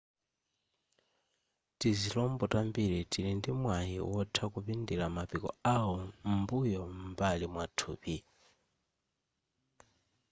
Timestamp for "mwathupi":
7.53-8.15